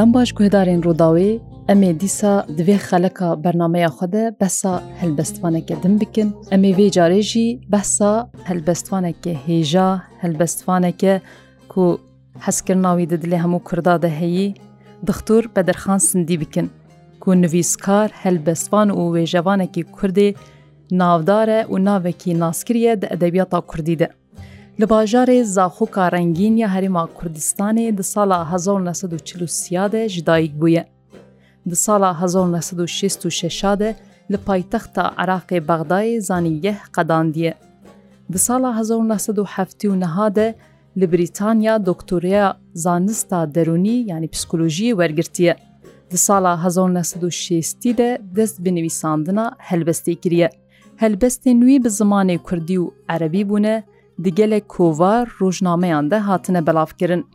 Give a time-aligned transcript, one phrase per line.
[0.00, 1.30] دەم باش گوهدارên ڕووداوێ
[1.68, 7.46] ئەمێ دیسا divê xeleka bernameya xwe de besa helbestvaneke din bikin Emê vê carê jî
[7.74, 8.12] besa
[8.48, 9.88] helbestvaneke hêja
[10.22, 11.14] helbestvaneke
[11.72, 11.84] ku
[12.44, 14.48] hezkirna wî di dilê hemû Kurda de heyî
[15.08, 16.66] dixtur bedirxan sindî bikin
[17.22, 20.28] ku nivîskar helbestvan û wêjevanekî Kurdê
[21.00, 24.08] navdar e û navekî naskiriye di edebiyata Kurdî de.
[24.80, 30.84] Li bajarê Zaxoka rengîn ya Herêma Kurdistanê di sala 1940 de ji dayîk bûye.
[31.70, 33.96] Di sala 1966 de
[34.30, 37.54] li paytexta Iraqê Bexdayê zanî yeh qedandiye.
[38.32, 40.54] Di sala 1970 de
[40.96, 45.56] li Brîtanya doktoreya zanista derûnî yani psikolojiyê wergirtiye.
[46.10, 47.50] Di sala 1960
[47.98, 50.50] de dest bi nivîsandina helbestê kiriye.
[50.96, 53.82] Helbestên wî bi zimanê Kurdî û Erebî bûne,
[54.24, 57.26] di gelek kovar rojnameyan de hatine belavkirin.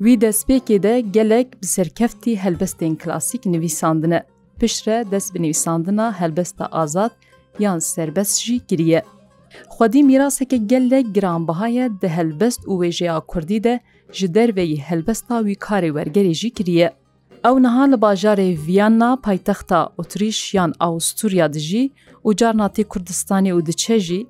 [0.00, 4.22] Wî destpêkê de gelek bi serkeftî helbestên klasik nivîsandine,
[4.60, 7.10] pişre dest bi nivîsandina helbesta azad
[7.58, 9.02] yan serbest jî giriye.
[9.70, 13.80] Xwedî mîraseke gelek giranbihaye di helbest û wêjeya Kurdî de
[14.12, 16.90] ji derveyî helbesta wî karê wergerê jî kiriye.
[17.44, 21.90] Ew niha li bajarê Vyanna paytexta Otriş yan Awstûrya dijî
[22.24, 24.26] û Carnatê Kurdistanê û diçe jî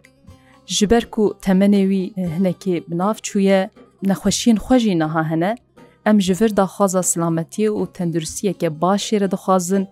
[0.70, 3.60] ji ber ku temenê wî eh, hinekê binav çûye
[4.10, 5.50] nexweşiyên xweşî neha hene
[6.10, 9.84] em ji vir daxwaza silametiye û tendurstiyeke baş yere dixwazin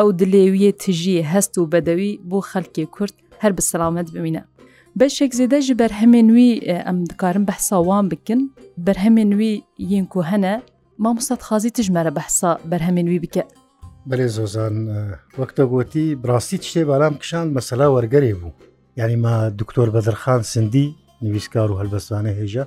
[0.00, 4.44] ew dilêwiye tijiyê hest û bedewî bo xelkê Kurd her bi selamet bimîne.
[4.96, 8.40] Beşek zêde ji berhemên wî eh, em dikarin behsa wan bikin
[8.86, 10.62] berhemên wî yên ku hene
[10.98, 13.44] mamostat xazî tij mere behsa berhemên wî bike.
[14.08, 18.50] Berê zozan eh, wekta gotî brasî tiştê baram kişan mesela wergerê bû.
[19.00, 20.84] یانیما دکتۆر بەدرخان سندی
[21.24, 22.64] نوویستکار و هەلبەستانە هێژە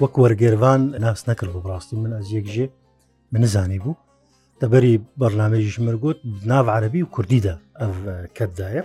[0.00, 2.66] وەک وەرگێوان ناس نەکرد بۆ بڕاستی من ئەز یەکژێ
[3.32, 4.00] منزانی بوو
[4.62, 6.18] دەبەری بەرنمەیژش مرگوت
[6.50, 7.92] ناو عربی و کوردیدا ئەو
[8.36, 8.82] کەتدایە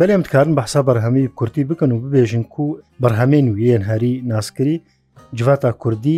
[0.00, 2.64] بەلێم بکارن بەحسا بەرهەمی کورتی بکەن و ببێژن و
[3.02, 4.76] بەرهەمێن و یەن هەری ناسکری
[5.38, 6.16] جواتا کوردی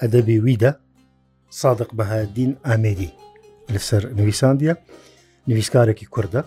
[0.00, 0.72] ئەدەبی ویدا
[1.60, 3.10] صادق بەهادین ئامێری
[3.74, 4.74] لەسەر نوویساندیە
[5.48, 6.42] نوویستکارێکی کووردە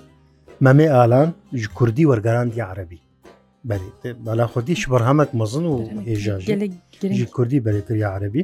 [0.65, 1.29] مەمێ ئالان
[1.61, 3.01] ji کوردی وەرگەرانی عربی
[4.25, 5.73] بەلا خودیش بەرهەمەک مەزن و
[6.09, 8.43] هێژاژی کوردی بەرەکری عربی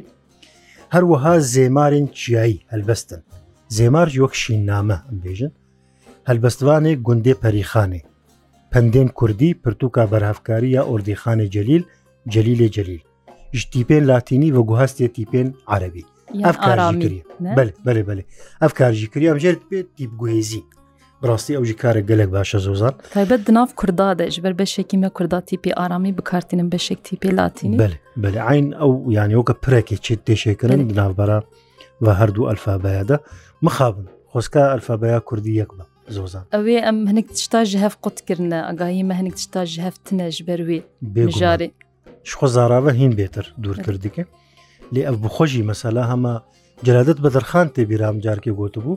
[0.94, 3.20] هەروەها زێمارین چیایی هەلبەستن
[3.76, 5.52] زێمارج وەک شین نامە ئەمبێژن
[6.28, 8.02] هەلبەستوانێ گوندێ پەریخانێ
[8.72, 11.82] پندێن کوردی پرتوکا بەرهافکاری یا ئۆردیخانێ جلیل
[12.34, 13.02] جلیلێ جلیل
[13.60, 16.04] ژتیپێن لاتینی وە گوهاستێ تیپێن عربی
[16.46, 17.22] ئەف کارژی کردی
[17.86, 18.22] بەێ بەێ
[18.62, 20.62] ئەف کارژی کردی ئەمژێت پێ تیبگوێزی
[21.22, 26.12] بڕاستی ئەوژی کارە گەلێک باشە زۆزار تایبەت دناو کوردادەش بەر بەشێکی مە کورداتی پێ ئارامی
[26.18, 27.72] بکارتینم بەشێکی پێلاتین
[28.22, 31.38] بەێ عین ئەو یانیەوەکە پرێکێکی تێشێکردن دناوبەرە
[32.04, 33.16] و هەردوو ئەلفابەیەدا
[33.66, 35.84] مخابن خۆسکە ئەلفابەیە کوردی یەک بە
[36.16, 40.80] زۆزان ئەوێ ئەم هەنێک تشتا ژ هەف قوتکردە ئەگایی مە هەنێک تشتا ژ هەفتنەش بەروێ
[41.14, 41.68] بژارێ
[42.30, 44.24] شخۆ زاراوە هین بێتر دوورکردیکە
[44.94, 46.34] لێ ئەف بخۆشی مەسەلا هەمە
[46.86, 48.94] جلادت بە دەرخان تێبیرام جارکێ گوتبوو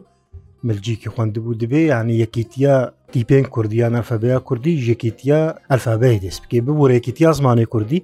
[0.67, 2.75] ملجیکی خوندبوو دەبێ یعنی یەکیتیا
[3.13, 5.41] تیپێن کوردیان ئەلفەبەیە کوردی ژێکیتیا
[5.71, 7.99] ئەلفابەی دەست بکێ ببوو ڕێکیتیا زمانی کوردی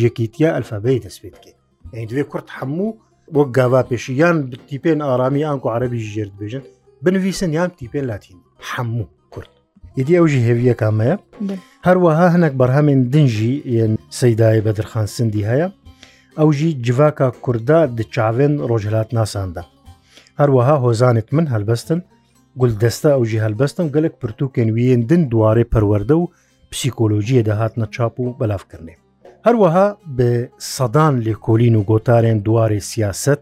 [0.00, 1.52] ژێکیتیا ئەلفابەی دەست پێ بکێ
[1.94, 2.90] ئەین دوێ کورت هەموو
[3.34, 4.36] بۆ گاوا پێشیان
[4.68, 6.62] تیپێن ئارامی ئانکو عربی ژێرد بێژن
[7.04, 8.38] بنویسن یان تیپێن لاتین
[8.72, 9.50] هەموو کورد
[9.98, 11.16] ئیدی ئەوژی هێویە کامەیە
[11.86, 15.68] هەروەها هەنک بەرهەمێن دنجی یەن سەیدای بەدرخان سندی هەیە
[16.38, 19.64] ئەوژی جڤاکە کووردا دچاوێن ڕۆژهلات ناساندا
[20.40, 22.00] هەروەها هۆزانێک من هەلبەستن
[22.60, 26.30] گولدەستە ئەوژی هەلبەستم گەلک پرتوکێن وێندن دوارێ پەروەەردە و
[26.70, 28.94] پسیکۆلۆژیە دەهاتنە چاپ و بەلافکردێ
[29.46, 29.86] هەروەها
[30.16, 30.30] بە
[30.74, 33.40] سەدان لێکۆلین و گۆتارێن دوارێ سیاست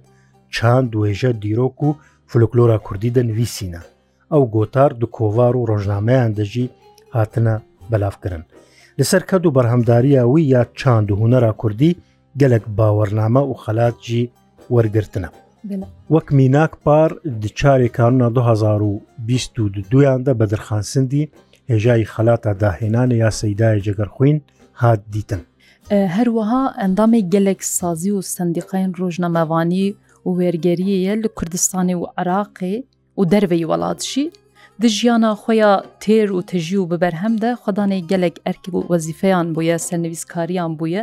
[0.55, 1.91] چاند دوێژە دیرۆک و
[2.31, 3.81] فلوکلۆرا کوردی دەنویسینە
[4.33, 6.67] ئەو گۆتار دو کۆوار و ڕۆژنامەیان دەژی
[7.17, 7.55] هاتنە
[7.91, 8.43] بەلافکردن
[8.99, 11.97] لەسەر کەد و بەرهەمداریەوەی یا چاند و هوەرا کوردی
[12.41, 14.23] گەلک باوەڕنامە و خەلاتجی
[14.75, 15.29] وەرگرتنە
[16.14, 17.11] وەک میناک پار
[17.43, 21.29] دچارێکانە 2022یاندا بە دەرخانسندی
[21.73, 24.38] هێژایی خەلاتە داهێنانە یا سەیدایە جگەرخوین
[24.82, 25.43] هات دیتن
[26.17, 29.87] هەروەها ئەندامی گەلێک سازی و سندیقین ڕۆژنەمەوانی
[30.26, 32.76] و وێرگەریەیە لە کوردستانی و عراقی
[33.19, 34.26] و دەروەی وڵاتشی
[34.82, 41.03] دژیانە خۆیان تێر و تژی و ببەرهەمدە خدانەی گەلێک ئەرکی و وەزیفەیان بووە سەرنویسکاریان بووە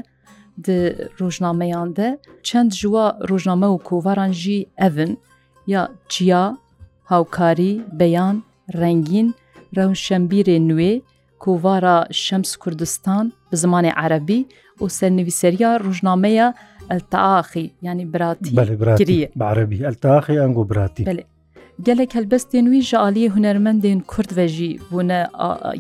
[0.65, 2.17] di rojnameyan de
[2.47, 5.19] çend jiwa rojname û kovaran jî evin
[5.67, 6.57] ya çiya,
[7.11, 8.43] hawkarî, beyan,
[8.81, 9.29] rengîn,
[9.75, 11.01] rewşembîrê nuê,
[11.39, 14.45] kovara Şems Kurdistan bi zimanê Erebî
[14.79, 16.53] û sernivîseriya rojnameya
[16.91, 18.55] eltaaxî yani biratî
[18.97, 19.29] kiriye.
[19.51, 21.03] Erebî eltaaxî engo biratî.
[21.03, 21.23] Belê.
[21.81, 25.19] gelek helbestên wî ji aliyê hunermendên Kurd ve jî bûne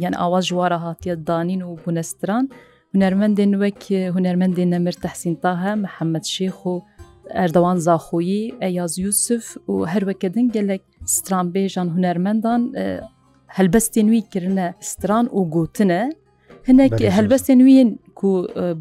[0.03, 2.49] yan awaz ji wara hatiye danîn û bûnestiran
[2.97, 3.81] هوەرمەندێن وەک
[4.15, 6.77] هوەرمەندێن نەمر تەحسین تاهە محەممەد شێخ و
[7.37, 10.83] ئەردەوان زاخۆیی ئەیاز یوسف و هەروەکە دن گەلێک
[11.15, 12.61] سترانبێژان هوەرمەندان
[13.57, 16.01] هەلبەستێن نوی کردنە ستران و گوتنە
[16.69, 17.89] هەنێک هەلبەستێن نوین
[18.23, 18.29] و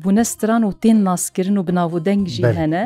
[0.02, 2.84] بوونە ستران و تێن ناسکردن و بناو دەنگژی هەنە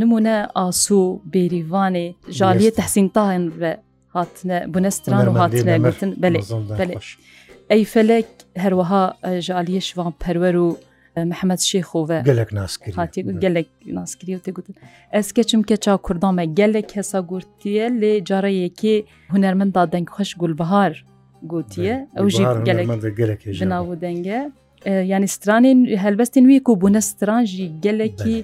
[0.00, 2.06] نمونە ئاسو بێریوانێ
[2.38, 3.70] ژالیە تەحسین تاهن بە
[4.16, 6.40] هاتنە بنە ستران و هاتنە گوتن بەێ
[6.78, 6.96] بەێ.
[7.70, 8.28] ئەی فەلک
[8.62, 9.02] هەروەها
[9.46, 10.68] ژالیە شوان پەروەەر و
[11.30, 13.14] محەممەد شێخۆە گەلک ناسکرد
[13.44, 13.68] گەلک
[13.98, 14.74] ناسکری و تێگوتن
[15.14, 18.96] ئەس کەچم کەچا کوردامە گەلک هەسا گورتیە لێ جارەیەکی
[19.34, 20.92] هوەرمەندا دەنگ خۆش گولبهار
[21.52, 22.28] گوتیە ئەو
[23.60, 24.40] ژناو دەنگە
[25.12, 28.36] یعنی سترانین هەلبەستین وی و بوونە سترانژی گەلێکی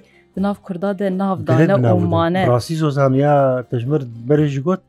[0.46, 3.34] ناو کووردا دە ناودانەمانە ڕاستی زۆزانیا
[3.70, 4.82] پژمر بەرێژی گوت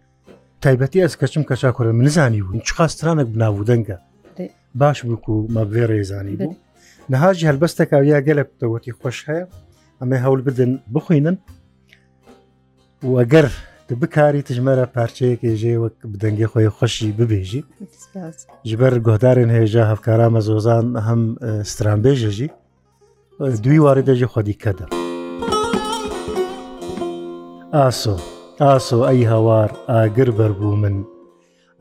[0.64, 3.98] تایبەتی ئەس کەچم کەچا کوورە منزانی بوون چ خاسترانێک بناو دەنگە
[4.76, 6.56] باش بکو و مەبێ ڕێزانی بوو
[7.12, 9.44] نەهاژی هەلبەستەکە یا گەلە دەوەتی خۆش هەیە
[10.02, 11.38] ئەمە هەول بدن بخوێنن
[13.16, 13.48] وەگەر
[14.02, 17.62] بکاری تژمەرە پارچەیەکی ژێ وەک بدەنگی خۆی خۆشی ببێژی
[18.70, 21.22] ژبەر گۆدارێن هێژە هەفکارا مەزۆزان هەم
[21.72, 22.50] سترانبێژەژی
[23.64, 24.86] دوی وارە دەژی خۆدی کەدا
[27.78, 28.16] ئاسۆ
[28.64, 30.96] ئاسۆ ئەی هەوار ئاگر بەربوو من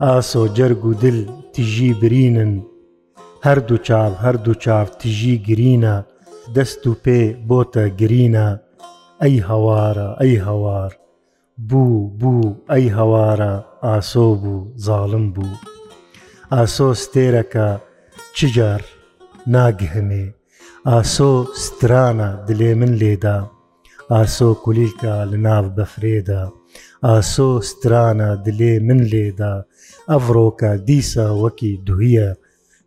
[0.03, 1.17] ئاسۆ جەرگ و دل
[1.53, 2.53] تیژی برینن
[3.47, 5.95] هەردوو چاو هەردوو چاو تیژی گرینە
[6.55, 8.47] دەست و پێ بۆتە گرینە
[9.21, 10.91] ئەی هەوارە ئەی هەوار
[11.69, 13.51] بوو بوو ئەی هەوارە
[13.85, 15.55] ئاسۆ بوو زاڵم بوو
[16.53, 17.69] ئاسۆ ستێرەکە
[18.37, 18.81] چجار
[19.55, 20.25] ناگهمێ
[20.89, 21.31] ئاسۆ
[21.65, 23.37] سترانە دلێ من لێدا
[24.13, 26.43] ئاسۆ کولیلکە لە ناو بەفرێدا
[27.07, 29.53] ئاسۆ سترانە دلێ من لێدا
[30.09, 32.29] ئەڤڕۆکە دیسە وەکی دوویە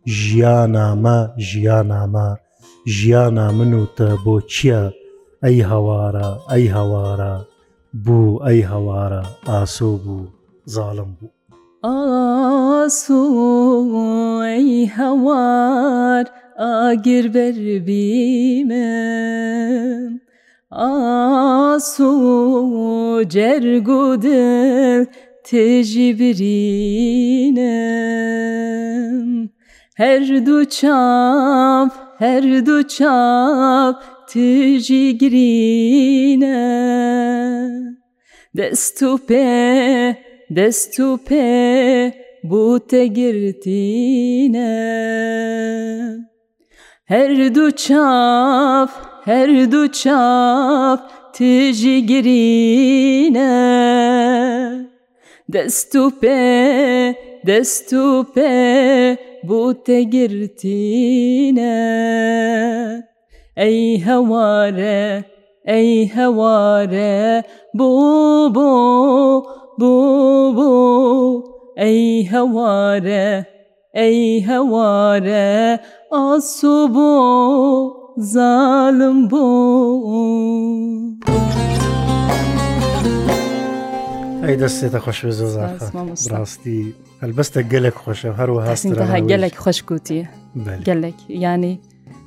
[0.07, 2.27] ژیانامە ژیانامە
[2.87, 4.81] ژیانا من و تە بۆ چییە
[5.43, 7.33] ئەی هەوارە ئەی هەوارە
[8.05, 10.23] بوو ئەی هەوارە ئاسۆ بوو
[10.73, 11.31] زاڵم بوو
[11.85, 13.23] ئاسۆ
[14.47, 14.69] ئەی
[14.99, 16.23] هەوار
[16.61, 18.91] ئاگر بەربیمە
[20.79, 22.11] ئاسۆ
[23.35, 25.03] جەرگودل
[25.47, 27.79] تێژی برینە
[30.01, 31.89] هەر دوو چاپ
[32.23, 33.95] هەر دوو چاپ
[34.29, 36.61] تژی گرینە
[38.57, 39.45] دەست و پێ
[40.57, 41.59] دەست و پێ
[42.49, 44.77] بوتە گرتینە
[47.13, 48.89] هەر دوو چاپ
[49.29, 50.99] هەر دوو چاپ
[51.35, 53.53] تژی گرینە
[55.53, 56.33] دەست و پێ
[57.47, 58.61] دەست و پێ
[59.47, 61.77] بوتەگرتینە
[63.61, 65.01] ئەی هەوارە
[65.71, 67.15] ئەی هەوارە
[67.77, 67.91] بۆ
[68.55, 68.71] بۆ
[69.79, 69.93] بۆ
[70.57, 70.71] بۆ
[71.81, 73.25] ئەی هەوارە
[73.99, 75.49] ئەی هەوارە
[76.13, 77.13] ئاسو بۆ
[78.31, 79.45] زالم بۆ.
[84.47, 85.19] ئەی دەستێتە خۆش
[86.33, 86.79] ڕاستی
[87.21, 88.73] هەلبەستە گەلێک خۆشە هەروەها
[89.31, 90.21] گەلێک خۆشکوتی
[90.87, 91.75] گەلێک ینی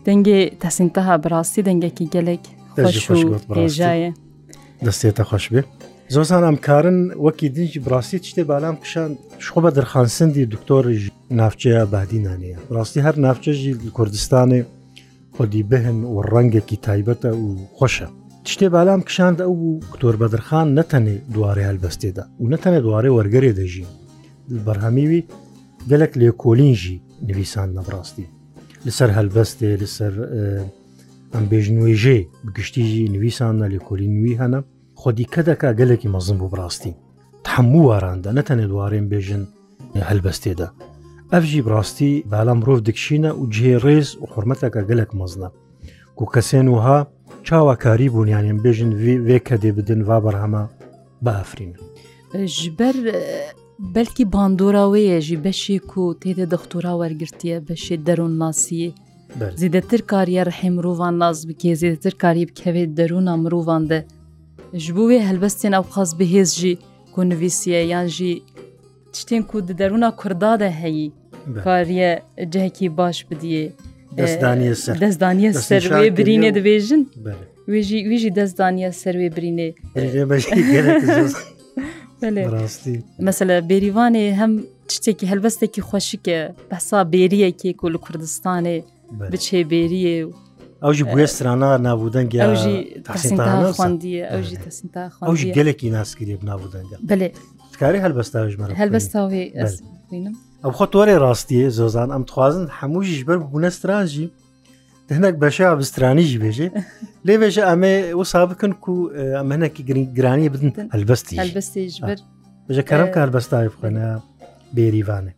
[0.07, 2.45] دەنگی تەسینتەها بڕاستی دەنگێکی گەلێک
[3.57, 4.11] خۆشژایە
[4.87, 5.63] دەستێتە خۆش بێ
[6.15, 9.11] زۆزان ئەمکارن وەکی دنج بڕاستی شتێ بالام کشان
[9.45, 11.03] شخۆ بە دەرخانسەندی دکتۆرژ
[11.41, 14.61] ناوچەیە بادینانەیە ڕاستی هەر ناوچەژی کوردستانی
[15.37, 18.09] خۆدی بهن و ڕەنگێکی تایبەتە و خۆشە
[18.47, 23.87] تشتێ بالام کشاند ئەو بوو کتۆر بەدرخان نەتەنێ دوارێ هەلبەستێدا و نەتەنێ دوارێ وەرگەرێ دەژی
[24.67, 25.21] بەرهەمیوی
[25.91, 26.99] گەلک لێ کۆلینژی
[27.29, 28.27] نویسان نەڕاستی
[28.87, 30.13] لەسەر هەلبەستێ لەسەر
[31.35, 34.61] ئەمبێژنوێژێ بگشتیژی نویسان نە لێ کۆلی نوی هەنە
[35.01, 36.93] خۆدیکە دەکا گەلێکی مەزم بۆ بڕاستی
[37.55, 39.43] هەموو واراندە نەتەنێ دوارێن بێژن
[40.09, 40.69] هەلبەستێدا
[41.33, 45.49] ئەفژی بڕاستی بالام مرۆڤ دکشینە و جێ ڕێز و حرمەتەکە گەلک مەزنە
[46.21, 46.99] و کەسێن وها
[47.49, 48.91] چاواکاری بوونیانیان بێژن
[49.29, 50.63] وێ کە دێ بدن وا بەرهەمە
[51.27, 51.73] بافرین
[52.59, 52.97] ژبەر
[53.95, 58.91] بەلکی باندۆراوەیە ژی بەشێک و تێدە دەختۆرا وەرگرتیە بەشێ دەروون ناسیە
[59.61, 64.01] زیدەتر کاریە ڕحی مرۆڤان ناز بکێ زیدەتر کاری بکەوێت دەروونە مرۆڤان دە
[64.85, 66.73] ji bo wê helbestên ew xas bi hêz jî
[67.15, 68.33] ku nivîsiye yan jî
[69.13, 71.09] tiştên ku di derûna Kurda de heyî
[71.67, 72.13] kariye
[72.53, 73.67] cehekî baş bidiye
[74.21, 75.83] دەستدانە سەر
[76.17, 77.03] برینێ دەبێژن
[77.73, 79.69] وێژی ویژی دەستدانە سەروێ برینێ
[83.29, 84.53] مەسەلە بێریوانێ هەم
[84.95, 86.39] شتێکی هەلبەستێکی خۆشیکە
[86.71, 88.77] بەسا بێریەکێک و لە کوردستانێ
[89.33, 90.29] بچێ بێریە و
[90.85, 92.39] ئەوژی بێسترانە نابوودەنگی
[95.29, 97.27] ئەوژی گەلێکی ناسکری نابوودەنگە بێ
[97.73, 99.45] تکاری هەلبەستاژمە هەلبەستاوی
[100.65, 104.27] ئەم خۆ تۆرێ ڕاستیە زۆزان ئەم توازن هەمووشیش بەر بوونەسترانژی
[105.17, 106.69] هەنێک بەشە بسترانیژی بێژێ
[107.27, 108.95] لێ بێژە ئەمێ وسا بکەن و
[109.41, 111.37] ئەمەەنێکی گرنگرانی بدن هەلبەستی
[112.69, 114.07] بژە کەرم کار بەستای بخێنە
[114.77, 115.33] بێریوانێ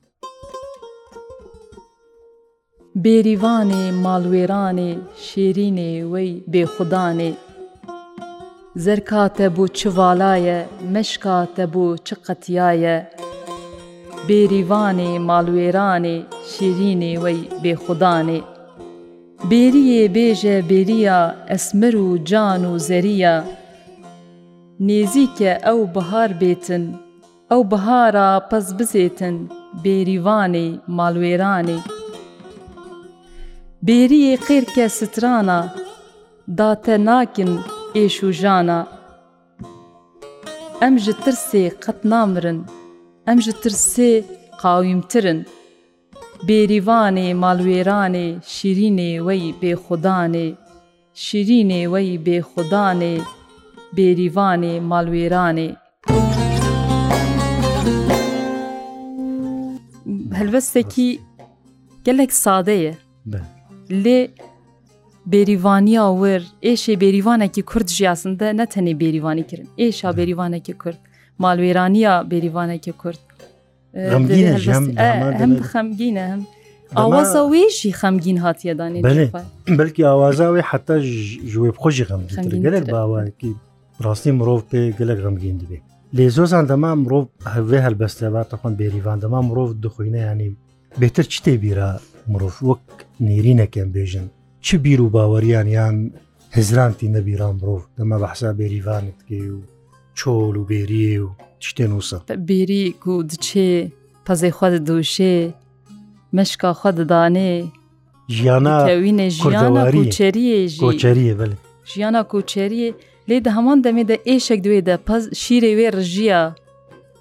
[3.04, 4.90] بێریوانێ ماڵوێرانێ
[5.26, 7.30] شێرینێ وەی بێخودانێ
[8.84, 10.58] زەرکاتە بۆ چ ڤالایە
[10.94, 12.98] مەشکاتە بۆ چ قەتیایە
[14.28, 16.16] بێریوانێ ماڵوێرانێ
[16.52, 18.40] شیرینێ وەی بێخودانێ
[19.50, 21.18] بێریە بێژە بێریە
[21.52, 23.34] ئەسمر و جان و زەریە
[24.86, 26.84] نێزیکە ئەو بەهار بێتن
[27.50, 29.36] ئەو بەهارە پەس بزێتن
[29.82, 31.78] بێریوانێ ماڵوێرانێ
[33.86, 35.60] بێریە قێرکە سترانە
[36.58, 37.50] داتە ناکن
[37.96, 38.80] ئێش و ژانە
[40.82, 42.58] ئەم ji tirsê qet namrin
[43.28, 44.08] ئەم ji تر سê
[44.62, 45.40] qawîmtirin
[46.48, 50.48] Bêrîvanê malwêranê şîrînê we yî bêxudanê
[51.26, 53.14] şîrînê we yî bêxudanê
[53.98, 55.68] bêrîvanê malwêranê
[60.38, 61.20] helvestekî
[62.04, 62.94] gelek sade ye
[64.04, 64.20] lê
[65.32, 66.42] bêrîvaniya wir
[66.72, 70.98] êşê bêrîvanekî Kurd jiyasinde ne tenê bêrîvanî kirin êşa bêrîvanekî Kurd
[71.44, 73.24] مالوێرانیە بێریوانێکی کورد
[74.12, 74.24] هەم
[75.70, 76.42] خەمگینە هەم
[76.98, 79.00] ئاوازە وێژی خەمگین هاتیەدانی
[79.78, 80.96] بلکی ئاوازاوی حتا
[81.52, 83.52] ژێ خۆشی خەمگین گەلێک باواکی
[84.04, 85.84] ڕاستی مرۆڤ پێ گەلک غەمگین دەبێت
[86.16, 90.48] لێ زۆزان دەما مرۆڤ هەوێ هەلبەستەباتە خۆن بێریوان دەما مرۆڤ دخۆینەیانی
[91.00, 91.88] بهتر چ تێبیرە
[92.32, 92.84] مرۆڤ وەک
[93.26, 94.26] نێرینەکەم بێژن
[94.66, 95.96] چ بیر و باوەریان یان
[96.56, 99.60] هزرانتی نەبیران مرۆڤ دەمە بەحسا بێریوانت کێ و
[100.20, 101.28] چۆڵ و بێری و
[101.66, 103.70] شتێن وسە بیری و دچێ
[104.26, 105.36] پەزەی خوا دۆشێ
[106.36, 107.52] مشکا خوا ددانێ
[108.36, 110.04] ژیانەوینێ ژیانەواری
[110.82, 111.56] کۆچەریە بڵێ
[111.90, 112.90] ژیانە کۆچەریە
[113.28, 116.42] لێ دە هەمان دەمێدە ئێشێک دوێدە پەز شیرێ وێ ڕژیە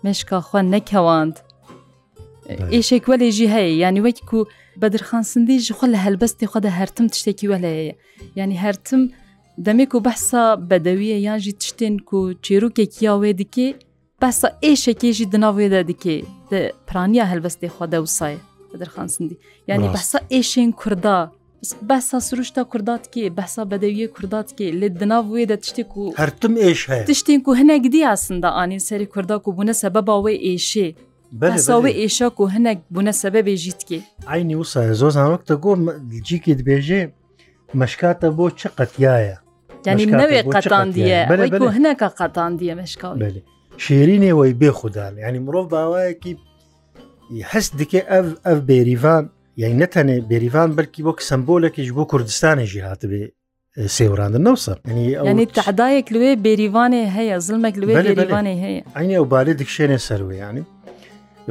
[0.05, 1.35] مشکا خوا نەکەواند
[2.75, 4.39] ئێشێک وەلێژی هەیە ینی وەک و
[4.81, 7.93] بەدرخانسندی ژخوا لە هەلبەستی خۆدا هەرتم تشتێکی وەلەیە
[8.39, 9.01] ینی هەرتم
[9.65, 13.67] دەمێک و بەسا بەدەویە یانژی تشتێن و چێروکێکیاوێ دیکێ
[14.21, 16.15] بەسا ئێشەکێژی دناوێدا دیکێ
[16.87, 18.39] پرانیا هەلبەستێ خوا دەوسایە
[18.81, 19.37] دەرخانسندی
[19.69, 21.19] یعنی بەسا ئێشێن کووردا
[21.89, 27.53] بەسا سروشتا کورداتکێ بەسا بەدەویە کورداتکێ لێ دناوێ دە تشتێک و هەرتم ئێش تشتێن و
[27.59, 30.87] هەنێک دیاسندا ئانین سەری کورداک و بوونە سەبە باوێ ئێشێ
[31.41, 33.99] بەساوێ ئێشە و هەنێک بوونە سەبە بێژیتکێ
[34.29, 35.71] ئاینی وسە زۆ زانۆک دەگۆ
[36.27, 37.01] جیکی دبێژێ
[37.79, 39.37] مەشکاتە بۆ چ قەتیایە
[39.91, 41.19] ینی نەوێ قەتان دیە
[41.77, 43.15] هەنەکە قەتان دیە مشکاو
[43.85, 46.33] شێرینەوەی بێخودان ینی مرۆڤ باوایەکی
[47.51, 49.23] هەست دکێ ئەف ئەف بێریڤان
[49.61, 53.21] یعنی نەتەنێ بێریڤان بەرکی بۆ سمبولەکیش بۆ کوردستانێکی هاتبێ
[53.97, 54.73] سێوراندن نەوسە
[55.31, 60.63] ینی تعدایەک لێ بێریوانێ هەیە زلمێک لێ بێریوانێ هەیە ئەین ئەو بالێ دکشێنێ سەرویانی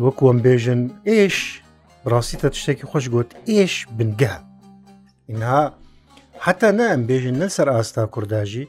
[0.07, 1.37] وەکوم بێژن ئێش
[2.13, 4.35] ڕاستی تە تشتێکی خۆش گوت ئێش بنگە
[5.31, 5.63] اینها
[6.45, 8.65] حتا نە ئەم بێژن نە سەر ئاستا کورداژی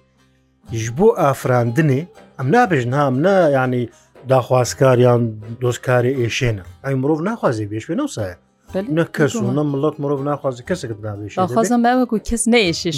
[0.80, 2.02] ژ بۆ ئافراندنێ
[2.38, 3.84] ئەم نابێژن هام نە ینی
[4.32, 5.22] داخوازکاریان
[5.64, 8.38] دۆستکاری ئێشێنە ئەی مرۆڤ ناخوازی بێشێنە وسایە
[8.98, 12.96] نە کەس و نە مڵەت مرۆڤ ناخوازی کەسێک نابێشخوازم باوەکو کەس نەیشش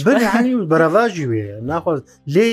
[0.72, 2.00] بەرەواژی وێ ناخواز
[2.36, 2.48] لێ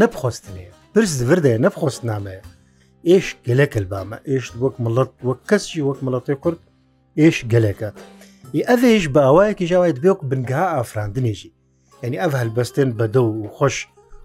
[0.00, 2.42] نەبخۆستنێ برز بردەیە نەبخۆست نامەیە
[3.08, 6.58] ئێش گەلەکەل بامە ئێش وەک مڵەت وەک کەسی وەک مڵەتی کورد
[7.20, 7.90] ئێش گەلەکە
[8.68, 11.52] ئەڤێش باوایەکی ژاوایت بێک بنگها ئافراندنێژی
[12.02, 13.76] ئەنی ئەف هەلبەستێن بەدە و خۆش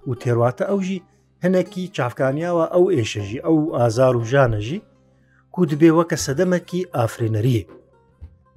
[0.10, 1.04] و تێڕاتە ئەوژی
[1.44, 4.80] هەنەکی چافکانیاوە ئەو ئێشەژی ئەو ئازار و ژانەژی
[5.54, 7.64] کو دبێ وەکە سەدەمەکی ئافرێنەریە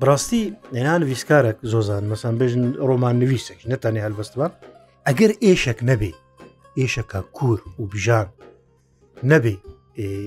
[0.00, 0.42] بڕاستی
[0.74, 4.52] نێنان ویسکارێک زۆزان مەسان بێژن ڕۆمان نوویسێک نەتانی هەلبەستوان
[5.06, 6.12] ئەگەر ئێشێک نەبێ
[6.78, 8.28] ئێشەکە کوور و بژان
[9.30, 9.54] نەبێ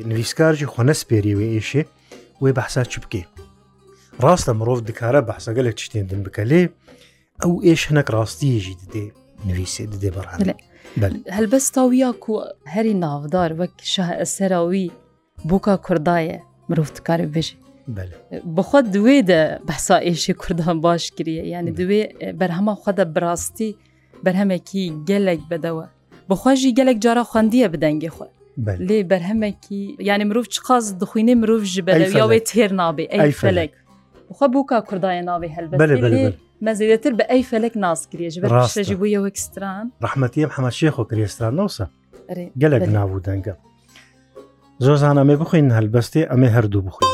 [0.09, 1.81] نویسکارژی خۆنە سپێریوە ئێشێ
[2.41, 3.23] وێ بەحسا چ بکەێ
[4.23, 6.61] ڕاستە مرۆڤ دکارە بەحسەگە لە چتێندن بکە لێ
[7.43, 9.05] ئەو ئێش هەنەک ڕاستیژی دێ
[9.47, 10.27] نوویسێ دێ بەڕ
[11.37, 12.33] هەلبەستاویە کو
[12.73, 14.85] هەری ناودار وەک شە ئەسەراوی
[15.49, 16.37] بووکە کوردایە
[16.69, 17.55] مرۆڤ دکارە بێژی
[18.57, 22.01] بخوا دوێ دە بەسا ئێشی کوردان باش کریە یعنی دوێ
[22.39, 23.71] بەرهەما خودە براستی
[24.25, 25.85] بەرهەمێکی گەلێک بدەوە
[26.29, 28.25] بخواژی گەلێک جارە خوندیە بدەنگی خۆ
[28.89, 33.73] لێ بەرهەمێکی یعنی مرۆڤ چقاز دخوینێ مرۆڤ ژ بەلەویاوێ تێر نابێ ئەی فەلێک
[34.33, 35.89] خوا بووکە کوردایە ناوی هەلبەر
[36.67, 41.85] مەزیدەتر بە ئەی فەلک ناسکرێژ بەڕاستەژی بوو یەوەکستران ڕحمەتی ئەم حەمەشیە خۆ کرێستران نووسە
[42.61, 43.53] گەلک نابوو دەنگە
[44.83, 47.11] زۆر زان ئەمێ بخوین هەلبەستی ئەمێ هەردوو بخوین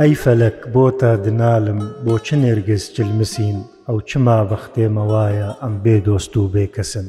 [0.00, 6.34] ئەی فەلک بۆ تا دنالم بۆ چ نێرگز جلمسین ئەو چما بەختێمەوایە ئەم بێ دۆست
[6.36, 7.08] و بێکەسن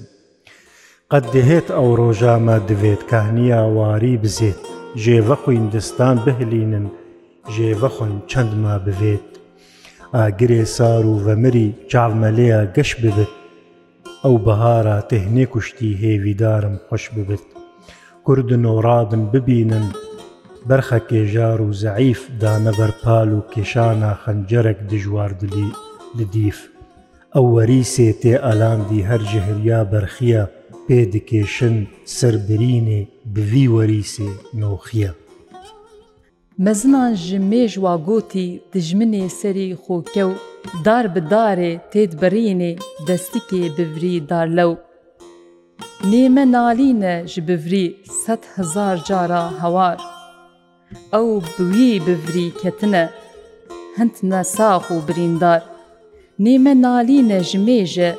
[1.12, 4.64] قەت دەهێت ئەو ڕۆژامە دەوێت کاهنیە واری بزێت
[5.02, 6.86] ژێوە خویندستان بهلینن
[7.56, 9.28] ژێوە خۆین چەندما بوێت
[10.16, 13.32] ئاگرێ سار و ڤەمەری چاڵمەلەیە گەش ببت
[14.24, 17.46] ئەو بەهارە تهنێ کوشتی هێویدارم خۆش ببت
[18.26, 19.86] کورد نۆڕابن ببینن
[20.68, 25.70] بەرخە کێژار و زەعیف دانەبەر پال و کێشانە خەنجەرێک دژوار دلی
[26.20, 26.60] لدیف
[27.36, 30.44] ئەو وەری سێتێ ئەلاندی هەر ژهریا بەرخیە
[30.88, 31.76] پێدکێشن
[32.18, 33.02] سربرینێ
[33.34, 34.30] بوی وەریسێ
[34.62, 35.12] نۆخیە.
[36.66, 40.34] مەزنان ji مێژ وا گوتی دژمنێ سەری خۆکە و
[40.86, 42.74] دار bidarê têd berînê
[43.08, 44.74] destikê bivrî darlew.
[46.12, 47.86] Nême nalîne ji bivrî
[48.24, 49.98] sed hezar cara hewar.
[51.20, 53.06] Ew bi wî bivrî ketine,
[53.98, 55.62] hind nesax û birîndar.
[56.46, 58.12] Nême nalîne ji mêje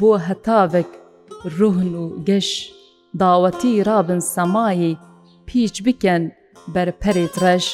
[0.00, 0.86] بۆ hetavek
[1.58, 2.48] ڕوهن و گەش
[3.20, 4.98] داوەتی رابن سەمایی
[5.46, 6.22] پیچ بکەن
[6.74, 7.66] بەرپەرێت ڕەش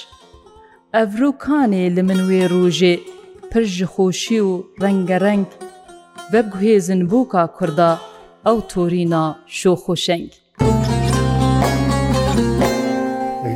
[0.94, 2.94] ئەڤروکانێ لە من وێ ڕۆژێ
[3.50, 4.52] پرژ خۆشی و
[4.82, 5.46] ڕەنگەڕەنگ
[6.32, 7.90] وەبگوهێزن بووکە کووردا
[8.46, 9.24] ئەو تۆرینا
[9.58, 10.28] شۆخۆشەنگ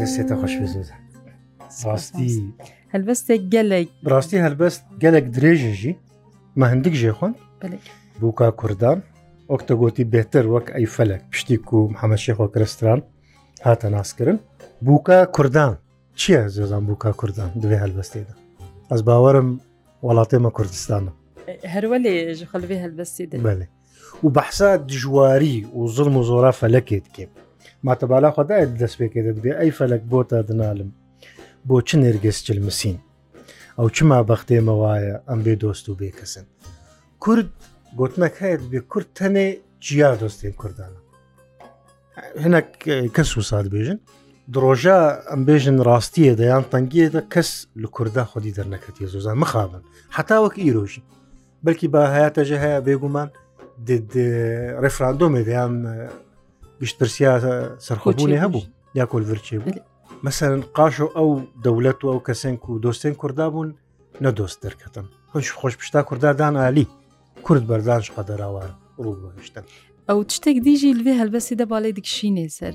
[0.01, 1.01] دەستێتە خۆشوێزان
[1.85, 2.31] ڕاستی
[2.93, 5.93] هەلبەستێک گەلێک ڕاستی هەلبەست گەلێک درێژێژی
[6.59, 7.33] مە هەندێک ژێخۆن
[8.21, 8.99] بووکە کوردان
[9.55, 13.01] ئۆکتەگۆتی بهتر وەک ئەی فەلک پشتی و هەمەشی خۆکرستران
[13.67, 14.39] هاتە ناسکردن
[14.87, 15.73] بووکە کوردان
[16.21, 18.35] چییە زێزان بووکە کوردان دوێ هەلبەستێدا
[18.91, 19.49] ئەس باوەرم
[20.07, 21.13] وڵاتێمە کوردستانە
[21.75, 23.67] هەروە لێژ خەلوێ هەلبەستی بێ
[24.25, 27.31] و بەحسا دژواری و زڵم و زۆرا فەلەکێت کێب
[27.87, 30.91] ماتە بالا خدای دەست پێکێتت بێ ئەی فەلک بۆ تا دنالم
[31.69, 32.99] بۆ چ نێرگەس چلمسین
[33.79, 36.47] ئەو چما بەختێمە وایە ئەم بێ دۆست و بێکەسن
[37.23, 37.49] کورد
[37.97, 39.47] گوتمەک هەیە بێ کورد تەنێ
[39.87, 41.01] جیا دۆستین کوردانە
[42.43, 42.61] هەنە
[43.17, 43.99] کەس و سات بێژن
[44.55, 44.99] درۆژە
[45.31, 47.51] ئەمبێژن ڕاستیە دەیان تەنگیەدە کەس
[47.83, 49.83] لە کووردا خودی دەرنەکەتی زۆزان مخابن
[50.17, 51.03] حتاوەک ئیرۆژی
[51.65, 53.29] بەلکی با هەیەتەژە هەیە بێگومان
[54.83, 55.73] ڕێفراندۆمێ دەیان
[56.83, 57.33] گشتپرسیا
[57.87, 58.63] سەرخۆبوونی هەبوو
[58.99, 59.83] یا کۆلڤرچێ بوو
[60.25, 61.29] مەسەرن قاش و ئەو
[61.65, 63.69] دەولەت و ئەو کەسێن و دۆستێن کووردا بوون
[64.25, 66.87] نەدۆست دەرکەتن خۆش خۆش پشتا کووردا دان عالی
[67.47, 68.71] کورد بەردان قەدەراوان
[69.05, 69.65] ڕووگەشتن
[70.09, 72.75] ئەو شتێک دیژی لێ هەلبەسی دەباڵێ دکشینێ سەر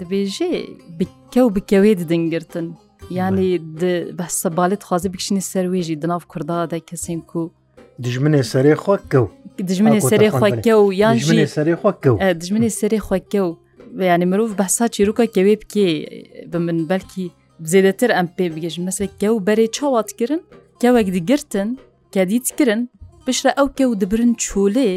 [0.00, 0.52] دەبێژێ
[0.98, 2.66] بکە و بکەوێت دەنگرتن
[3.18, 3.50] یانی
[4.18, 7.44] بە سەباڵێت خوازی بکشینی سەروێژی دناو کوردادا کەسێک و
[8.04, 9.26] دژمنێ سەرێ خۆکە و
[9.68, 11.16] دژمنێ سەرێ خۆکە و یان
[11.56, 13.50] سەرێ خۆکە و دژمنێ سەرێ خۆکە و
[14.10, 15.88] ینی مرۆڤ بەسا چیرروکە کەوێ بکێ
[16.50, 17.26] بە من بەلکی
[17.70, 20.40] زێدەتر ئەم پێ بگەژم مەسە کە و بەرێ چاواتکردن
[20.82, 21.68] کەوەک دیگرتن
[22.14, 22.80] کە دیتکردن
[23.28, 24.90] پشرە ئەو کەو دەبرن چولێ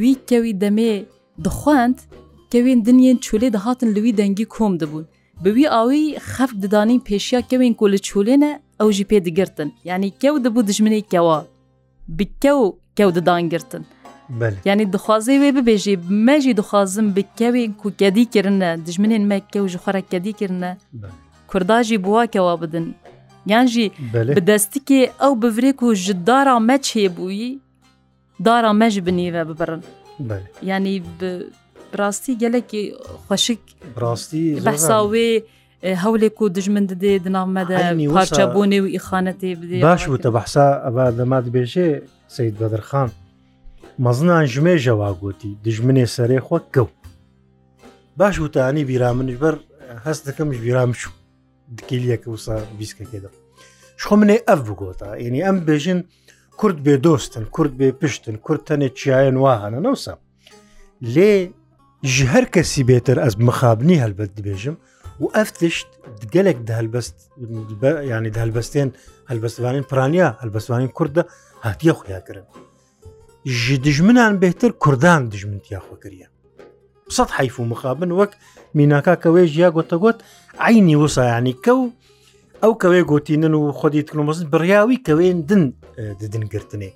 [0.00, 0.94] وی کەوی دەمێ
[1.44, 1.98] دخواند
[2.52, 5.04] کەوێن دنیێن چولێ دەهاتن لەوی دەنگی کۆم دەبوون
[5.42, 10.34] بەوی ئاوی خەف ددانین پێشیا کەوێن کۆ لە چولێنە ئەو ژی پێ دەگرتن یعنی کەو
[10.44, 11.38] دەبوو دژمنی کەوە
[12.18, 12.66] بکە و
[12.98, 13.82] کەو ددانگرتن
[14.68, 15.94] یعنی دخوازی وێ ببێژێ
[16.26, 20.70] مەژی دخوازم بکەوێن کوکەدی کردنە دژمنێن مەکە و ژخۆرە کەدی کردنە
[21.50, 22.86] کورداژی بواکەوا بدن
[23.50, 23.86] یانژی
[24.36, 27.50] بدەستیکێ ئەو بڤێک و ji dara me çêbûyî
[28.44, 29.82] dara me ji binîve bibirin
[30.70, 30.94] yanî
[31.98, 32.82] rastî gelekî
[33.28, 33.60] xweşik
[34.04, 35.26] rastî behsa wê
[36.02, 37.76] hewlê ku dijmin didê di nav me de
[38.18, 41.86] parçebûnê û îxanetê bidê baş bû te behsa ev demat dibêje
[42.36, 43.08] Seyid Bedirxan
[43.98, 46.88] mezinan ji mê jewa gotî dijminê serê xwe kew
[48.20, 49.54] baş û te anî bîra min ji ber
[50.04, 51.08] hest dikim ji bîra min çû
[51.80, 53.30] دکیلەکە وسا بیستکەکێدا
[54.00, 55.98] شخۆ منێ ئەف بگۆتا ینی ئەم بێژن
[56.60, 60.14] کورد بێ دۆستن کورد بێ پشتن کورد تەنێ چیاەن واهانە نەوسا
[61.14, 61.30] لێ
[62.12, 64.76] ji her kesî bêtir ez mixabnî helbet dibêjim
[65.22, 65.88] û ev tişt
[66.34, 67.14] gelek de helbest
[68.12, 68.88] yanî de helbestên
[69.30, 71.22] helbestvanên piraniya helbestvanên Kurd de
[71.64, 72.44] hatiye xuya kirin.
[73.60, 76.26] Ji dijminan bêhtir Kurdan dijmintiya xwekiriye.
[77.16, 78.32] Sed heyf û mixabin wek
[78.80, 80.18] mînaka kewê jiya gotegot
[80.64, 81.90] عینی وسایانی کە و
[82.62, 85.62] ئەو کەوێ گوتینن و خودی تکلمەزن بڕیاوی کەوێن دن
[86.22, 86.90] ددنگرتنێ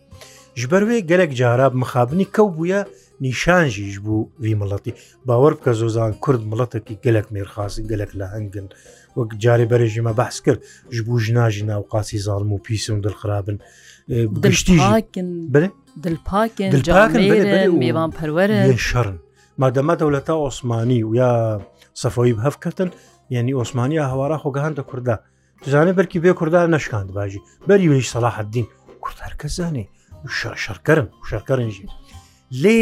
[0.60, 2.80] ژبەروێ گەلێک جاراب مخابنی کەو بووە
[3.26, 4.92] نیشانژیش بوو وی مڵەتی
[5.28, 8.66] باوە بکە زۆزان کورد مڵەتێکی گەلک مێرخاسی گەلک لە هەنگن
[9.16, 10.60] وەک جارێ بەرەژیمە بەس کرد
[10.96, 13.58] ژبوو ژناژی ناوقاسی زالم و پیسم دڵخرابن
[14.44, 14.76] گشتی
[16.04, 16.72] دڵپاکن
[18.88, 19.18] شەرن
[19.62, 21.32] مادەمە دەولەتە ئۆسمانی و یا
[22.02, 22.90] سەفەوەی هەفکەتن
[23.34, 25.16] یعنی ئۆسمانی هەوارە خۆگەهاندە کووردا
[25.66, 28.66] دزانێ بەرکی بێ کوردار نشکاند باشی بەری وێش سەلاحدین
[29.04, 29.84] کوردار کە زانێ
[30.64, 31.86] شەرکەرم شەرکەرنجی
[32.62, 32.78] لێ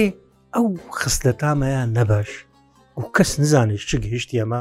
[0.54, 0.66] ئەو
[1.00, 2.30] خستە تامەیە نەباش
[2.98, 4.60] و کەس نزانێت چ گەهشتی ئەمە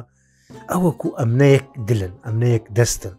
[0.72, 3.16] ئەوەکو ئەمنەیەک دلن ئەمنەیەک دەستن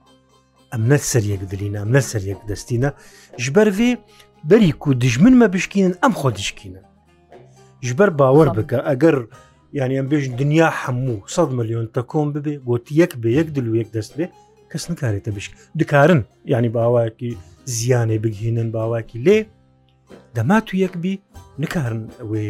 [0.73, 2.91] ئەمنە سەرەک دلینە ئەمنە سەرەک دەستینە
[3.45, 3.91] ژبەرێ
[4.51, 6.83] بەری و دژمن مە بشکینن ئەم خۆ دشکینە
[7.89, 9.17] ژبەر باوەڕ بکە ئەگەر
[9.79, 13.67] یعنی ئەم بێژ دنیا هەموو 100 ملیۆن تە کۆم ببێ گوت یەک بە یەک دل
[13.69, 14.27] و یەک دەست بێ
[14.73, 15.47] کەس نکارێتە بش
[15.81, 16.21] دکارن
[16.55, 17.31] ینی باواکی
[17.77, 19.37] زیانێ بگهێنن باواکی لێ
[20.37, 21.13] دەما تو یەک بی
[21.63, 22.47] نکارن وێ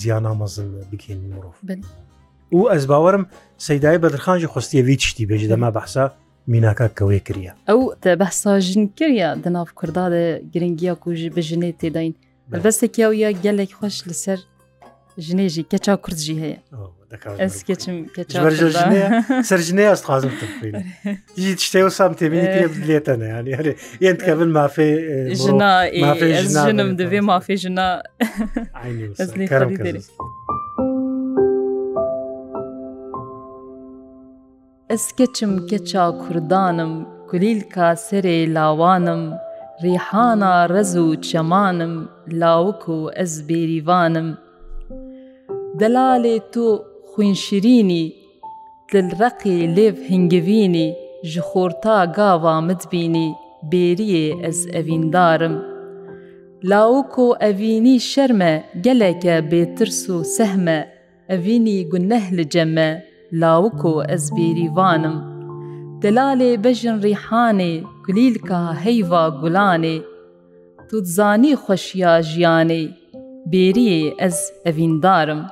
[0.00, 1.80] زیان ئامەزن بکەین مرۆڤ
[2.56, 3.24] و ئەس باوەرم
[3.68, 6.04] سەدای بەدرخانجی خستیەوی تشتی بێژ دەما بەحسا
[6.52, 12.12] میناکە کەوێ کریە ئەو تە بەساژن کردە دەناو کوردادە گرنگیا کوژ بژنێ تێداین
[12.64, 14.40] بەستێکیا و یا گەلێک خۆش لەسەر
[15.26, 16.56] ژنێژی کەچا کورتژی هەیە
[19.50, 20.74] سەرژنێ ئەستخوازم بین
[21.66, 23.72] شتێ و سام تێبینی لێتەنە ینی هەرێ
[24.06, 24.90] یەن کە بن مافێ
[26.56, 27.90] ژنم دەوێ مافێ ژنا
[34.96, 36.92] Ez keçim keça kurdanım,
[37.28, 39.22] kulîlka serê lawanım,
[39.82, 41.94] rîhana rez û çemanım,
[42.40, 44.28] lawik û ez bêrîvanım,
[45.80, 46.68] دەلالێ تۆ
[47.10, 48.04] خوێنشرینی
[48.92, 50.88] دلڕقی لێv هنگوینی
[51.32, 53.28] ji xorta gava midbînî
[53.72, 55.54] bêriyê ez evîndarim.
[56.70, 58.52] Lawko evînî şerme
[58.84, 60.80] geleke bêtirs û sehme,
[61.34, 62.90] evînî gunneh li ceme,
[63.32, 65.16] lawko ez bêrîvanim.
[66.02, 69.96] Delalê bejin rîhanê kulîlka heyva gulanê,
[70.90, 72.84] Tu zanî xweşiya jiyanê,
[73.52, 75.50] bêriyê ez evîndarim.''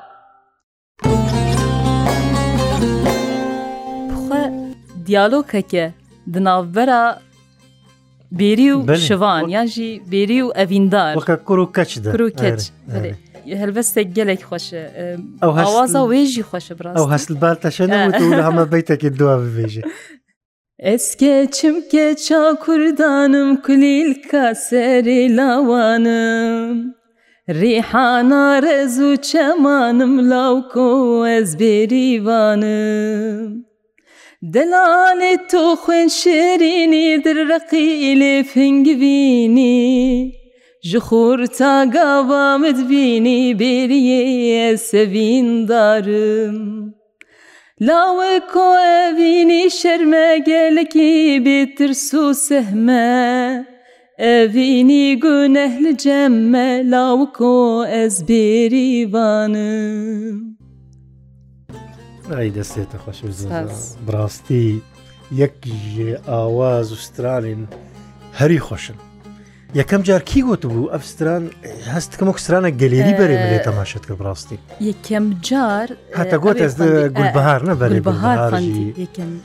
[5.12, 5.84] دیالۆکەکە
[6.34, 7.02] دناوبەرە
[8.38, 11.14] بێری و شوان یانژی بێری و ئەڤیندار
[11.48, 11.90] کوڕ و کەچ
[12.42, 12.62] کەچ
[13.60, 14.82] هەلبەستێک گەلێک خۆشە
[15.42, 17.84] ئەووازە وێژی خۆشە برا ئەو هەستبار تەشە
[18.46, 19.84] هەمە بیتێکی دوا بێژێ.
[20.94, 26.72] Eske çimke çakurdanım kulilka seri lavanım
[27.60, 30.86] Rihana rezu çemanım lavko
[31.36, 33.44] ez berivanım
[34.54, 39.76] دەلانێ تۆ خوێن شێرینی دررەقی ئیلێ فنگبینی
[40.90, 44.20] ji xûr ta gava midbînî bêriye
[44.90, 46.58] sevîn darim
[47.86, 48.68] Lawe ko
[49.08, 51.14] evînî şerme gelekî
[51.46, 53.10] bêtir su sehme
[54.38, 57.56] Evînî guneh li cemme law ko
[58.02, 60.36] ez bêrîvanim
[62.30, 63.20] ئای دەستێتە خۆش
[64.06, 64.64] بڕاستی
[65.32, 67.68] یەکی ئاواز و سترانین
[68.40, 68.98] هەری خۆشن
[69.74, 71.42] یەکەم جار کی گوت بوو ئەفستران
[71.96, 74.58] هەستکەمە کوسترانە گەلێری بەرێ بێت تەماشت کە بڕاستی
[74.88, 76.74] یەکەم جار هەتا گوت ئەس
[77.18, 78.00] گولبهار نە بەری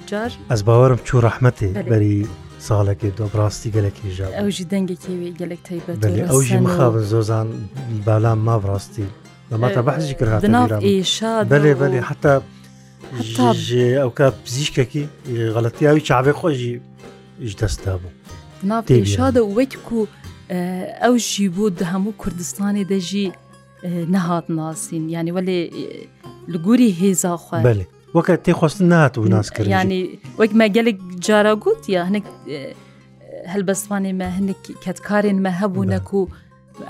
[0.09, 2.17] جار ئەس باوەرم چوو ڕەحمەتێ بەری
[2.67, 5.97] ساڵێکی دۆ بڕاستی گەلێکی ژا ئەوژی دەنگێکی گەلێک تایبەت
[6.31, 7.47] ئەوژی مخابن زۆزان
[8.05, 9.07] بالام ما بڕاستی
[9.51, 10.41] لەماتە بەحزی کرد
[11.51, 12.33] بەێ بەێ حتا
[13.13, 15.03] ئەو کا پزیشکەکی
[15.55, 16.73] غەڵەتیاوی چاوێ خۆشی
[17.41, 18.11] ئیش دەستا بوو
[18.69, 20.07] ناپێشادە وەک و
[21.03, 23.27] ئەو ژی بوو دە هەموو کوردستانی دەژی
[24.13, 25.59] نەهات ناسین یعنی وەێ
[26.51, 27.59] لە گووری هێزا خوێ
[28.17, 30.01] وەکە تێخواستن نات و ناسکرد ینی
[30.39, 32.25] وەک مەگەلێک جارا گوت یا هەنێک
[33.53, 36.21] هەلبەستوانێ مە هەندێک کەتکارێن مە هەبوو نەکو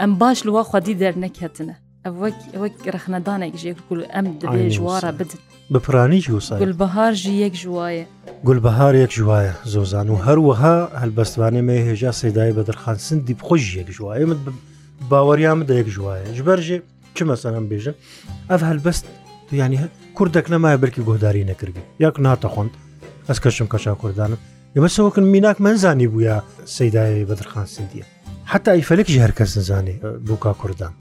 [0.01, 1.75] ئەم باش لوا خودی دەرنەکەتنە
[2.05, 2.13] ئەو
[2.61, 3.77] وەک رەخنەدانێک ژێک
[4.15, 5.41] ئەم دێ ژوارە بدن
[5.73, 8.05] بپرانی جووسە گلبەهار ژی یەک ژوایە
[8.47, 13.89] گلبەهار یەک ژوایە زۆزان و هەروەها هەلبەستوانێ مێ هێژا سێدای بە دەرخانسن دی بخۆش یەک
[13.97, 14.39] ژوایە من
[15.11, 16.77] باوەریان بدە یەک ژوایە ژبەرژێ
[17.15, 17.95] چ مەسەرم بێژن
[18.49, 19.05] ئەف هەلبەست
[19.61, 19.79] ینی
[20.17, 22.73] کوردەک نەمایە بەرکی گۆداری نەکردی یاک ناتەخۆند
[23.29, 24.37] ئەس کەشم کەشا کوردانم
[24.75, 26.35] ئێمەسەوەکن میناک منزانی بووە
[26.75, 28.05] سەیدای بەدرخان سندیە
[28.51, 29.95] حتا ئیفەلێکی هەرکەس نزانێ
[30.27, 30.93] بووکا کوردان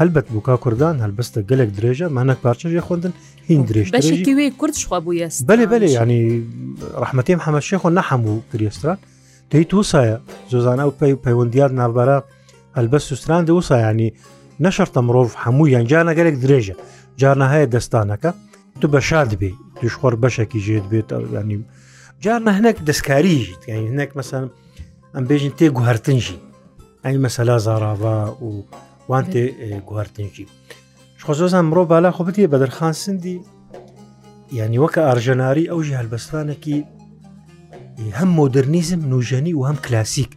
[0.00, 3.12] هەلبەت بووکە کوردان هەلبەستە گەلێک درێژە مانەک پارچەژێ خوندن
[3.48, 3.88] هین درێژ
[4.60, 6.22] کوردشخوا بووە بەێ بەێ ینی
[7.02, 8.98] ڕحمەتیم هەمەشێخۆ نەحەموو کریێستران
[9.52, 10.16] دەی تووسایە
[10.52, 12.18] زۆزانە و پێی پەیوەندیات نابارە
[12.78, 14.10] هەلبەست سوستران دەوسایانی
[14.64, 16.74] نەشەرتە مرۆڤ هەموو یانجانە گەلێک درێژە
[17.20, 18.30] جارنەهەیە دەستانەکە
[18.80, 19.50] تو بە شاد بێ
[19.82, 21.08] دشخۆر بەشێکی ژێت بێت
[21.38, 21.58] ینی
[22.24, 24.44] جارنە هەنێک دەستکاریژیت هەنێک مەسەن
[25.14, 26.38] ئەم بێژین تێ گوهرتنجی
[27.04, 28.16] ئەی مەسەلا زاراوا
[28.48, 28.50] و
[29.10, 30.46] وان تێ گواردنجی
[31.26, 33.36] خۆزۆزان مرۆ بالا خۆبتیە بە دەرخان سندی
[34.58, 36.76] ینی وەکە ئارژەناری ئەو ژ هەلبەستانێکی
[38.18, 40.30] هەم مۆدررنیزم نوژەنی و هەم کلاسیک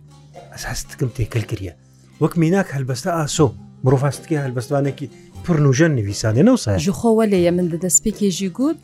[0.53, 1.73] ئەساستکم تێکل کردە
[2.21, 3.47] وەک میناک هەلبەستە ئاسۆ
[3.85, 5.07] مرۆڤاستکی هەلبەستانێکی
[5.45, 8.77] پر نوژەن نویسانێ نەوسە ژخۆوە لێە من دەدەستپێکێژی گوت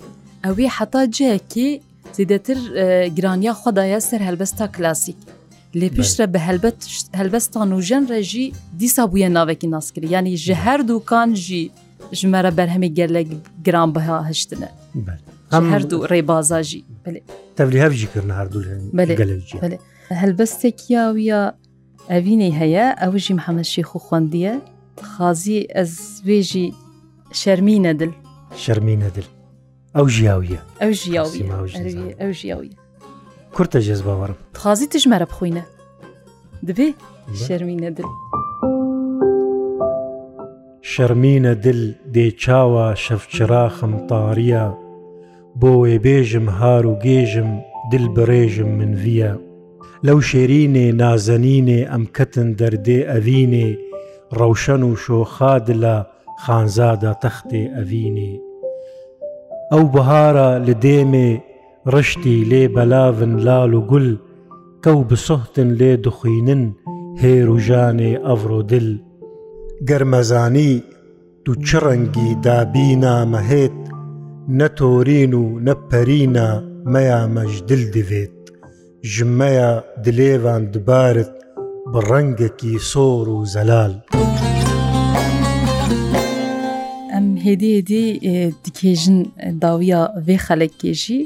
[0.45, 1.69] ئەوی حتا جەیەکی
[2.17, 2.57] زیدەتر
[3.17, 5.19] گرانیا خۆدایە سەر هەلبەستا کلاسیک
[5.79, 6.77] لێ پیشرە بە هەلبەت
[7.19, 8.45] هەلبەستان و ژەن ڕێژی
[8.79, 11.63] دیسا بووە ناوێکی ناسکری ینی ژە هەردووکان ژی
[12.19, 13.29] ژمارە بەرهەمی گەلێک
[13.65, 14.69] گران بەها هەشتنە
[15.73, 16.81] هەردوو ڕێبازاژی
[17.57, 18.61] تەبلی هەفجی کردن هەردوو
[20.21, 21.39] هەلبەستێکیا وە
[22.11, 24.53] ئەوینەی هەیە ئەوژی محەمەشی خو خوندیە
[25.11, 25.93] خازی ئەس
[26.27, 26.67] وێژی
[27.41, 28.11] شەرمی نەدل
[28.63, 29.25] شەرمی نەدل
[29.95, 31.41] ئەو ژیاویە ئەو ژیاوی
[32.23, 32.77] ئەو ژیاویە
[33.57, 35.63] کورتە ژێز باوەڕم تخوازی تژمەرە بخوینە
[36.67, 36.87] دبێ
[37.43, 38.09] شەرمینە دل
[40.91, 41.81] شەرمینە دل
[42.13, 44.65] دێچاوە شەفچراخم تاریە
[45.59, 47.49] بۆ وێبێژم هار و گێژم
[47.91, 49.31] دل بڕێژم منڤە
[50.07, 53.69] لەو شێرینێ نازەنینێ ئەم کەتن دەردێ ئەڤینێ
[54.39, 55.95] ڕەوشەن و شۆخاد لە
[56.43, 58.33] خانزادا تەختێ ئەڤینێ
[59.71, 61.31] ئەو بەهارە لە دێمێ
[61.93, 64.07] ڕشتی لێ بەلاون لال و گول
[64.83, 66.63] کەو بسوختن لێ دخینن
[67.21, 68.87] هێر و ژانێ ئەڤڕۆ دل
[69.89, 70.71] گەرمەزانی
[71.45, 73.77] دوو چ ڕەنگی دابینا مەهێت
[74.59, 76.49] نەتۆرین و نەپەرینە
[76.93, 78.37] مەیامەش دل دەوێت
[79.13, 79.71] ژمەیە
[80.03, 81.33] دلێوان دبارت
[81.91, 83.93] بە ڕەنگەکی سۆر و زەلال.
[87.13, 88.05] ئەم هێدیێدی
[88.63, 89.17] دکێژن
[89.63, 91.23] داویە وێ خەلەکێژی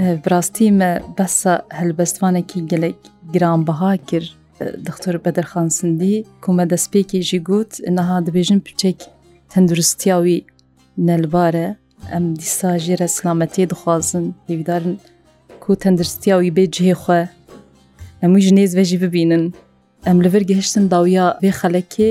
[0.00, 2.98] براستیمە بەسە هەلبەستوانێکی گەلێک
[3.34, 4.28] گرانبەها کرد
[4.86, 8.98] دختر بەدەرخانسندی کومە دەستپێکێکی گوت نەها دەبێژن پچێک
[9.52, 10.36] تەندروستیاوی
[11.08, 11.68] نەلبارە
[12.12, 14.94] ئەم دیسا ژێرە سلامەتی دخوازن هیویدارن
[15.62, 17.20] کو تەندروستیاوی بێجێخوا
[18.22, 19.44] هەمووی ژنێز بەژی ببینن
[20.06, 22.10] ئەم لەبەر گەهشتن داویا بێ خەلەکێ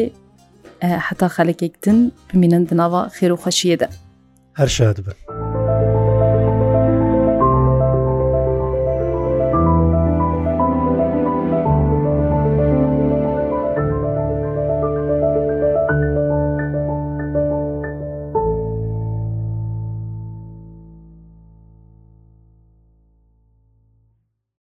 [1.08, 1.98] حتا خەلەکێکتن
[2.30, 3.88] بمینن دناوا خێر و خەشیەدە
[4.60, 5.18] هەر شاد بن.